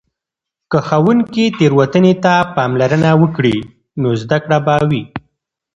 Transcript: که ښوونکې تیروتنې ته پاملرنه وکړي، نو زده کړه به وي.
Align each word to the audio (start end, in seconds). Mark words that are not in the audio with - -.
که 0.71 0.79
ښوونکې 0.87 1.45
تیروتنې 1.57 2.13
ته 2.23 2.33
پاملرنه 2.55 3.11
وکړي، 3.21 3.57
نو 4.01 4.09
زده 4.21 4.37
کړه 4.43 4.57
به 4.65 4.75
وي. 4.89 5.03